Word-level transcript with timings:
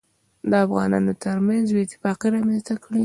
دافغانانوترمنځ 0.51 1.67
بې 1.73 1.81
اتفاقي 1.85 2.27
رامنځته 2.35 2.73
کړي 2.83 2.99